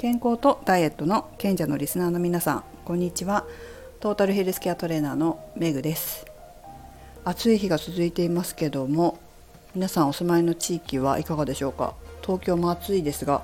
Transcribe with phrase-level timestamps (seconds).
[0.00, 3.44] 健康とダイエットの賢者のリスナーの皆さんこんにちは。
[4.00, 6.24] トータルヘルスケアトレーナーのメグです。
[7.22, 9.18] 暑い日が続いていますけども
[9.74, 11.92] 皆さんお住まいの地域はいかがでしょうか？
[12.22, 13.42] 東京も暑いですが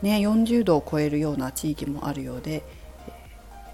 [0.00, 2.62] ね40度を超えるような地域もあるようで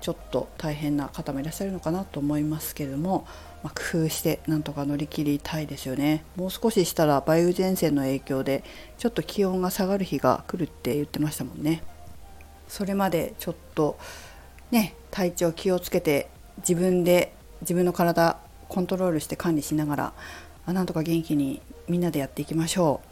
[0.00, 3.28] ちょっと大変な方もいらっしゃるのかなと思いますけれども、
[3.62, 6.24] まあ、工夫してなんとか乗り切りたいですよね。
[6.34, 8.64] もう少ししたら梅雨前線の影響で
[8.98, 11.84] ちょっと気温が下がる日が来るって言ってましたもんね。
[12.74, 13.96] それまでちょっと
[14.72, 16.28] ね体調気をつけて
[16.58, 18.36] 自分で自分の体
[18.68, 20.12] コントロールして管理しなが
[20.66, 23.08] らなんとか元気にみんなでやっていきましょう。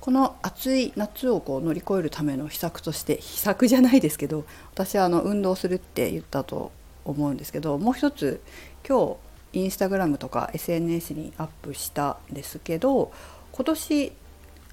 [0.00, 6.70] この暑い夏をこう乗り越えるための秘策として秘策じゃないですけど私はあの運動するって言ったと
[7.04, 8.40] 思うんですけどもう一つ
[8.88, 9.16] 今
[9.52, 13.12] 日インスタグラムとか SNS にアップしたんですけど
[13.50, 14.12] 今年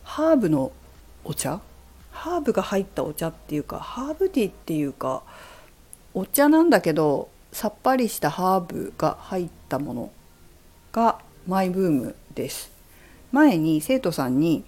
[0.03, 0.71] ハーブの
[1.23, 1.59] お茶
[2.15, 5.21] ハーブが入ったお茶っていうかハーブティーっていうか
[6.13, 10.11] お茶なんだけどさっぱりしたハーブが入ったもの
[10.91, 12.71] がマイブームです。
[13.31, 14.63] 前に生徒さんに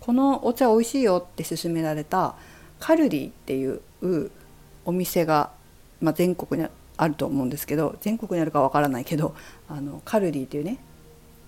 [0.00, 2.36] このお茶美味しいよって勧められた
[2.78, 3.80] カルディっていう
[4.84, 5.50] お店が、
[6.00, 9.34] まあ、全国にあると思うんですけど全国にあるかわからないけど
[9.68, 10.78] あのカルディっていうね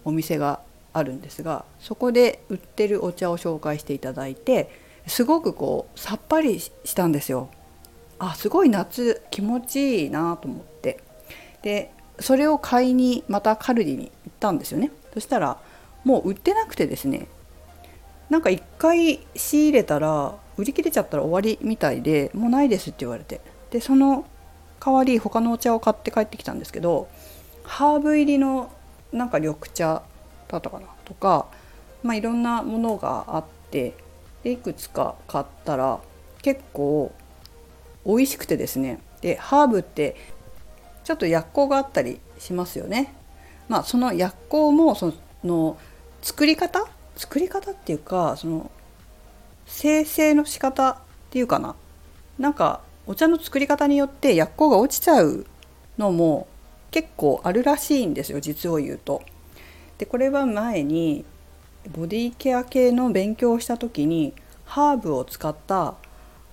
[0.04, 0.60] お店が
[0.92, 7.48] あるんですがそこで売ってるお茶を紹介していただいてすごくこうさっぱりしたんですよ。
[8.18, 11.00] あすごい夏気持ちいいなと思って。
[11.62, 14.90] でそれを買いにまたカルディに行ったんですよね。
[15.14, 15.58] そしたら
[16.04, 17.28] もう売ってなくてですね。
[18.30, 23.40] なんか一回仕入れたら売り切れちゃったら終わりみたいでもうないですって言われて。
[23.70, 24.24] でその
[24.84, 27.08] 代わり他のお茶を買って帰ってきたんですけど
[27.64, 28.70] ハーブ入りの
[29.12, 30.02] なんか緑茶
[30.48, 31.46] だったかなとか、
[32.02, 33.94] まあ、いろんなものがあって
[34.52, 36.00] いくつか買ったら
[36.42, 37.12] 結構
[38.04, 40.16] 美味しくてですねでハーブって
[41.04, 43.14] ちょっと薬効があったりしますよね。
[43.68, 45.12] まあ、その薬効もそ
[45.44, 45.76] の
[46.22, 46.86] 作り方？
[47.16, 48.70] 作り方っていうかその
[49.66, 50.96] 生成の仕方っ
[51.30, 51.74] ていうかな
[52.38, 55.46] なんかお茶の作り方によって薬効が落ちちゃう
[55.96, 56.46] のも
[56.90, 59.22] 結構あるらしいんですよ実を言うと。
[59.98, 61.24] でこれは前に
[61.92, 65.94] ボディケア系の勉強をした時にハーブを使った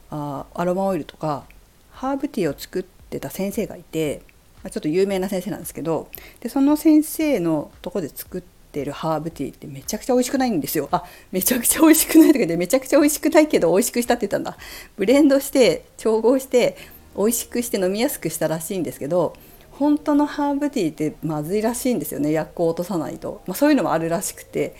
[0.10, 1.44] あアロマオイルとか
[1.92, 4.22] ハーブティーを作ってた先生がいて
[4.70, 10.88] ちょっと有名な先生なんですけどでその先生のとこで作ってるハーブティーってめちゃくちゃ美味しくないんですよ。
[10.92, 14.58] あめちゃくちゃ美味しくないとかでめちゃくちゃ美味しくないけど美味しくしたって言ったんだ。
[14.96, 16.78] ブレンドして調合して
[17.18, 19.36] 美味しくして飲みやすくしたらしいんですけど
[19.72, 22.32] 本当のハーブティーってまずいらしいんですよね。
[22.32, 24.76] 薬効を落とさないと、まあ、そういうのもあるらしくて。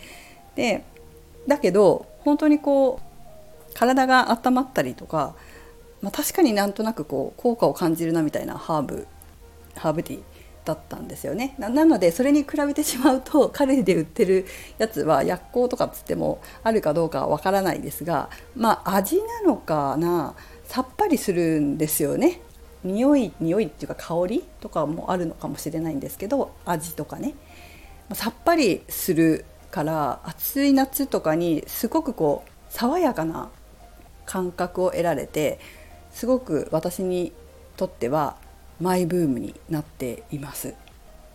[0.56, 0.84] で
[1.46, 5.34] だけど本当にこう体が温まったりとか、
[6.00, 9.06] まあ、確かになんとなくこう効果を感じるなみたいなハーブ
[9.76, 10.22] ハーブティー
[10.64, 11.54] だったんですよね。
[11.58, 14.46] なのでそれに比べてしまうとカレーで売ってる
[14.78, 20.34] やつは薬効とかっつってもあるかどうかはわからないですがまあ味なのかな
[20.64, 22.40] さっぱりするんですよね。
[22.82, 27.34] 匂い匂いっていうか香りとかもあるのかもしれないんですけど味とかね。
[28.12, 33.50] さっぱりするから暑い夏とかにすごくこう爽やかな
[34.24, 35.58] 感覚を得られて
[36.12, 37.32] すごく私に
[37.76, 38.36] とっては
[38.80, 40.74] マイブームになっています。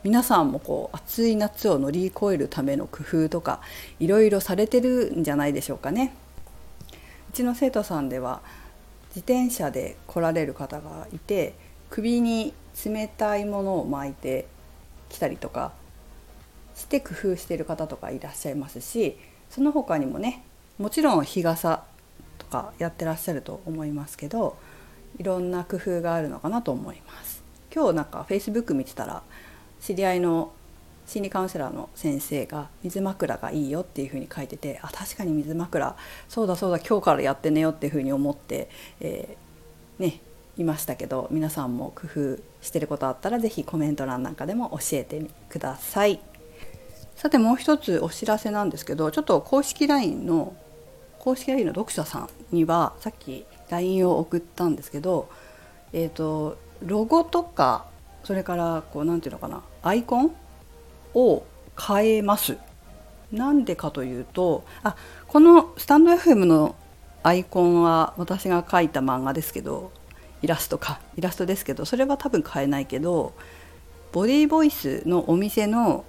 [0.05, 3.59] 皆さんもこう暑い夏を乗り越えるための工夫とか
[3.99, 6.13] いろいろされてるんじゃないでしょうかね。
[7.31, 8.41] うちの生徒さんでは
[9.09, 11.55] 自転車で来られる方がいて
[11.89, 12.53] 首に
[12.85, 14.47] 冷たいものを巻いて
[15.09, 15.73] きたりとか
[16.79, 19.17] して工夫してる方とかいらっしゃいますし
[19.49, 20.43] その他にもね
[20.77, 21.83] もちろん日傘
[22.37, 24.57] とかやってらっしゃると思いますけど
[25.17, 29.21] いろんな工夫があるのかなと思います今日なんか Facebook 見てたら
[29.81, 30.53] 知り合いの
[31.05, 35.97] 心理カウンセラーの先生が水枕がいいよっていうふうに書いててあ確かに水枕
[36.29, 38.69] そうだそうだ今日からやって寝よっていうふうに思って、
[39.01, 40.21] えー、ね
[40.57, 46.28] いましたけど皆さんも工夫してることあったら是非コメント欄なんかでも教えてください。
[47.19, 50.55] さてもう一つお知らせなんですけどちょっと公式 LINE の
[51.19, 55.29] 公式 LINE の読者さんにはさっき LINE を送ったんですけど、
[55.91, 57.87] えーと、ロゴとか
[58.23, 60.33] それからこう何て言うのかなアイコン
[61.13, 61.43] を
[61.77, 62.55] 変えます。
[63.33, 64.95] なんでかというとあ
[65.27, 66.77] このスタンド FM の
[67.21, 69.91] アイコンは私が描いた漫画ですけど
[70.41, 73.33] イラストかイラストですけどそれは多分変えないけど
[74.13, 76.05] ボディーボイスのお店の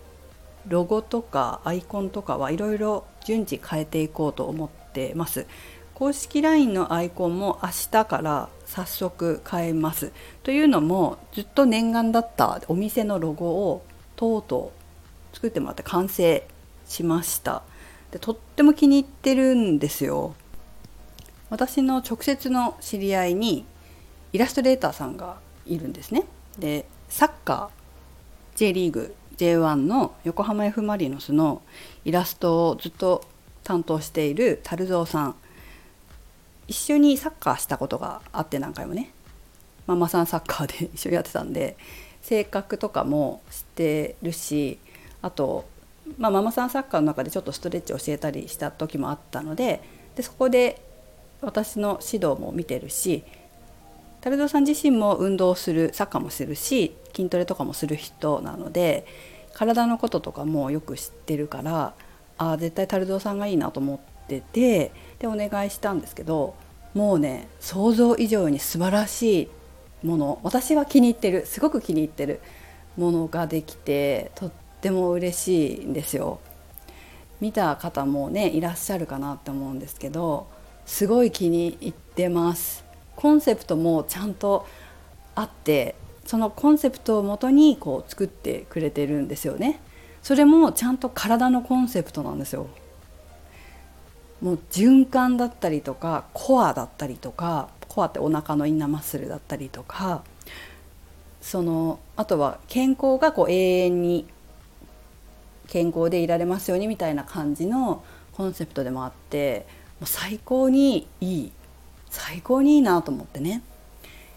[0.70, 5.46] ロゴとかアイコンとかはいろいろ順次変えていこうと思ってます。
[5.94, 10.12] 公式 LINE のアイコンも明日から早速変えます。
[10.44, 13.82] というのもずっと念願だったお店のロゴを
[14.14, 14.72] とうと
[15.32, 16.46] う作ってもらって完成
[16.87, 17.62] しました。
[18.12, 20.34] でとっても気に入ってるんですよ。
[21.50, 23.67] 私の直接の知り合いに
[24.32, 26.26] イラストレーターさんがいるんですね。
[26.61, 31.63] でサッカー J リーグ J1 の横浜 F・ マリノスの
[32.05, 33.25] イラストをずっと
[33.65, 35.35] 担当している樽蔵さん。
[36.69, 39.13] 一緒にサッカーしたことがあって何回もね。
[39.87, 41.77] ママさんサッカーで 一緒にやってたんで
[42.21, 44.79] 性格とかも知ってるし
[45.23, 45.65] あと、
[46.19, 49.83] まあ、ママさんサッカーの中でちょっとストレッチ教えたりした時もあったので
[50.15, 50.81] でそこで
[51.41, 53.25] 私の指導も見てるし
[54.20, 59.06] 樽蔵さん自身も運動するサッカーもするし筋トレとかもする人なので
[59.55, 61.94] 体のこととかもよく知ってるから
[62.38, 66.55] ああ絶対樽蔵さんがいいなと思っててでお願いしたんですけど
[66.94, 72.40] もうね想像以上に素晴らしいもの私は気に入ってるすごく気に入ってる
[72.96, 74.50] ものができてとっ
[74.81, 76.40] ても嬉しいんですよ。
[77.40, 80.46] 見た方もねいらっしゃるかなって思うんですけど
[80.84, 82.90] すごい気に入ってます。
[83.17, 84.67] コンセプトもちゃんと
[85.35, 89.81] あってそのコンセプトをもとにこう作ってくれてるんですよね。
[90.23, 92.67] それもちゃんと体のコンセプトなんですよ。
[94.41, 100.23] もう循環だったりとかコアだったりとかコアってお腹のインナーマッスルだったりとか
[101.43, 104.27] そのあとは健康がこう永遠に
[105.67, 108.03] 健康でいられますようにみたいな感じの
[108.33, 109.67] コンセプトでもあって
[110.01, 111.53] もう最高にいい
[112.11, 113.62] 最高にいいなと思ってね、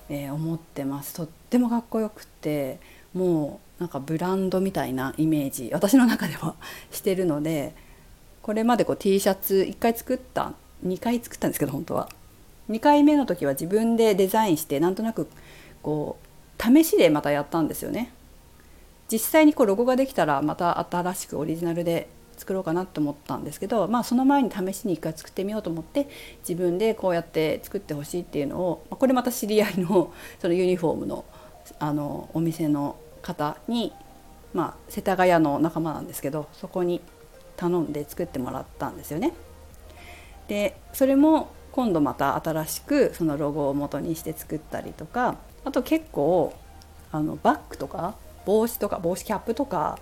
[0.09, 1.13] えー、思ってます。
[1.13, 2.79] とってもかっこよくて
[3.13, 6.55] もうなんかブランドみたいなイメージ私の中では
[6.91, 7.75] してるので
[8.41, 10.53] これまでこう T シャツ1回作った
[10.85, 12.09] 2回作ったんですけど本当は。
[12.69, 15.27] 2回目の時は自分でデザインしてなんとなく
[15.81, 18.13] こう試しでまたやったんですよね。
[19.11, 26.07] 実際にこうロゴができたらまた新しくオリジナルで作ろうかなと思ったんですけど、まあ、その前に試しに1回作ってみようと思って
[26.47, 31.25] 自分でこうやって作ってほしいっていうのをこれまた知り合いの そのユニフォームの
[31.79, 33.93] あのお店の方に、
[34.53, 36.99] まあ、世田谷の仲間なんですけどそこに
[37.55, 39.33] 頼んで作ってもらったんですよね。
[40.49, 46.53] でそれも今度また新しくそのロゴを元にして作ったりとかあと結構
[47.11, 48.15] あのバッグとか
[48.45, 49.97] 帽子とか帽子キャップとか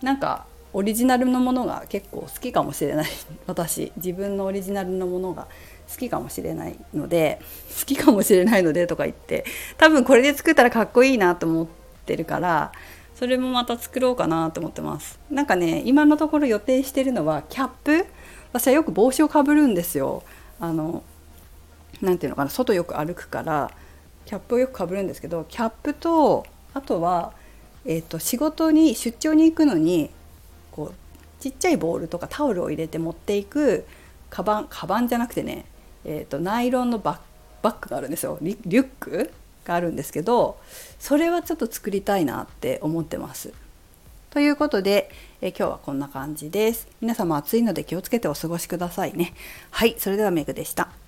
[0.00, 3.06] なんかオリジナルのものが結構好きかもしれない。
[3.46, 5.46] 私自分のオリジナルのものが
[5.90, 7.40] 好きかもしれないので
[7.78, 9.44] 好きかもしれないのでとか言って
[9.76, 11.66] 多分これで作ったらかっこいいなと思っ
[12.06, 12.72] てるから
[13.14, 15.20] それもまた作ろうかなと思ってます。
[15.30, 18.06] なんかね今のところ予定してるのはキャップ。
[18.52, 20.22] 私はよく帽子をかぶるんですよ。
[20.60, 21.02] あの
[22.00, 23.70] 何ていうのかな外よく歩くから
[24.24, 27.32] キャップをよくかぶるんですけどキャップとあとは、
[27.84, 30.10] えーと、仕事に出張に行くのに
[30.72, 30.94] こう
[31.40, 33.84] ちっちゃいボールとかタオルを入れて持っていく
[34.30, 35.64] カバンカバンじゃなくてね、
[36.04, 37.20] えーと、ナイロンのバ
[37.62, 39.30] ッグがあるんですよリュック
[39.64, 40.58] があるんですけど
[40.98, 43.52] それはちょっと作りたいなって思ってます。
[44.30, 45.10] ということで、
[45.42, 46.88] え今日はこんな感じです。
[47.02, 49.34] 皆様暑いので気をつけてお過ごしくださいね。
[49.70, 51.01] はい、それではメグでした。